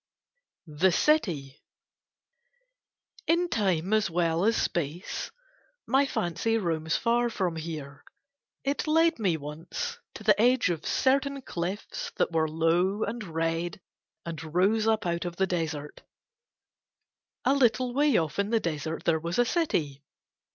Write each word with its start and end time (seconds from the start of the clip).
THE 0.65 0.91
CITY 0.91 1.61
In 3.27 3.49
time 3.49 3.93
as 3.93 4.09
well 4.09 4.45
as 4.45 4.57
space 4.57 5.29
my 5.85 6.07
fancy 6.07 6.57
roams 6.57 6.95
far 6.95 7.29
from 7.29 7.55
here. 7.55 8.03
It 8.63 8.87
led 8.87 9.19
me 9.19 9.37
once 9.37 9.99
to 10.15 10.23
the 10.23 10.41
edge 10.41 10.71
of 10.71 10.87
certain 10.87 11.43
cliffs 11.43 12.09
that 12.15 12.31
were 12.31 12.49
low 12.49 13.03
and 13.03 13.23
red 13.23 13.79
and 14.25 14.55
rose 14.55 14.87
up 14.87 15.05
out 15.05 15.23
of 15.23 15.39
a 15.39 15.45
desert: 15.45 16.01
a 17.45 17.53
little 17.53 17.93
way 17.93 18.17
off 18.17 18.39
in 18.39 18.49
the 18.49 18.59
desert 18.59 19.03
there 19.05 19.19
was 19.19 19.37
a 19.37 19.45
city. 19.45 20.03